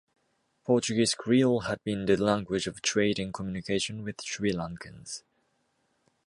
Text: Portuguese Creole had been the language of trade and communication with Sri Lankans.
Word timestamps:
Portuguese 0.65 1.13
Creole 1.13 1.59
had 1.65 1.79
been 1.83 2.07
the 2.07 2.15
language 2.15 2.65
of 2.65 2.81
trade 2.81 3.19
and 3.19 3.31
communication 3.31 4.01
with 4.03 4.19
Sri 4.23 4.51
Lankans. 4.51 5.21